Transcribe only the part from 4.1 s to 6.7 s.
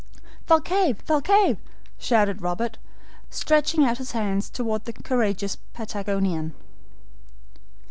hands toward the courageous Patagonian.